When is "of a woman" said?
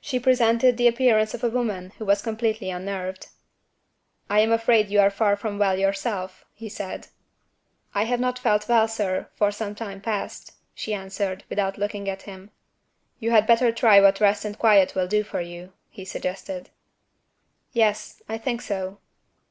1.34-1.92